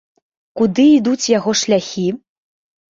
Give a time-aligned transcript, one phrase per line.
[0.61, 2.09] Куды ідуць яго шляхі?